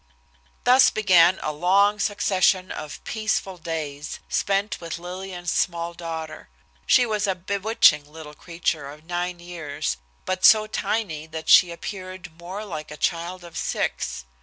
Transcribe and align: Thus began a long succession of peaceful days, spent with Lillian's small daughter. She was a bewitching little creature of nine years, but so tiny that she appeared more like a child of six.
Thus 0.63 0.89
began 0.89 1.37
a 1.43 1.51
long 1.51 1.99
succession 1.99 2.71
of 2.71 3.03
peaceful 3.03 3.57
days, 3.59 4.19
spent 4.27 4.81
with 4.81 4.97
Lillian's 4.97 5.51
small 5.51 5.93
daughter. 5.93 6.49
She 6.87 7.05
was 7.05 7.27
a 7.27 7.35
bewitching 7.35 8.11
little 8.11 8.33
creature 8.33 8.89
of 8.89 9.03
nine 9.05 9.37
years, 9.37 9.97
but 10.25 10.43
so 10.43 10.65
tiny 10.65 11.27
that 11.27 11.49
she 11.49 11.69
appeared 11.71 12.35
more 12.39 12.65
like 12.65 12.89
a 12.89 12.97
child 12.97 13.43
of 13.43 13.55
six. 13.55 14.25